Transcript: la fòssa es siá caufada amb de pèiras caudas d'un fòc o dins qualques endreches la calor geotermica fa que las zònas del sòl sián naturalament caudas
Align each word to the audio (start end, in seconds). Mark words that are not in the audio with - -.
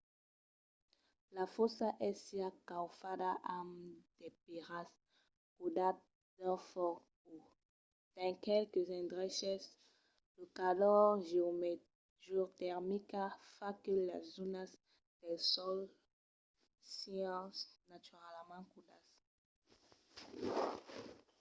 la 1.35 1.45
fòssa 1.53 1.89
es 2.07 2.17
siá 2.25 2.49
caufada 2.69 3.29
amb 3.57 3.71
de 4.19 4.27
pèiras 4.43 4.89
caudas 5.55 5.97
d'un 6.37 6.59
fòc 6.71 6.95
o 7.33 7.37
dins 8.15 8.39
qualques 8.45 8.87
endreches 8.99 9.63
la 10.37 10.45
calor 10.57 11.05
geotermica 12.25 13.23
fa 13.55 13.69
que 13.83 13.93
las 14.07 14.23
zònas 14.35 14.71
del 15.21 15.39
sòl 15.53 15.77
sián 16.97 17.45
naturalament 17.91 18.65
caudas 18.73 19.05